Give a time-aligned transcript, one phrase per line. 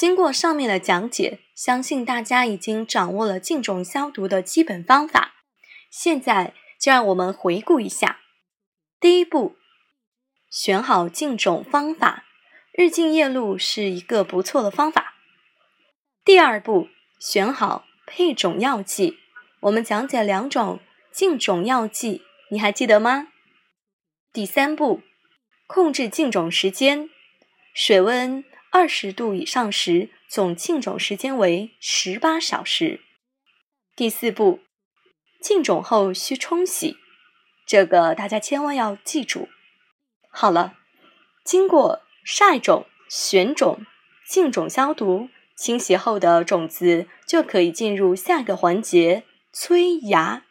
[0.00, 5.34] 经过上面的讲解，相信大家已经掌握了净种消毒的基本方法。
[5.90, 8.20] 现在就让我们回顾一下：
[8.98, 9.56] 第一步，
[10.48, 12.24] 选好净种方法，
[12.72, 15.16] 日净夜露是一个不错的方法。
[16.24, 16.88] 第二步，
[17.18, 19.18] 选好配种药剂。
[19.60, 20.80] 我们讲解两种
[21.12, 23.28] 净种药剂，你还记得吗？
[24.32, 25.02] 第三步，
[25.66, 27.10] 控制净种时间，
[27.74, 28.42] 水温
[28.72, 33.00] 二十度以上时，总浸种时间为十八小时。
[33.96, 34.60] 第四步，
[35.42, 36.96] 浸种后需冲洗，
[37.66, 39.48] 这个大家千万要记住。
[40.30, 40.78] 好了，
[41.44, 43.84] 经过晒种、选种、
[44.26, 45.28] 净种消毒。
[45.56, 50.44] 清洗后的种子就可以进入下一个环节——催芽。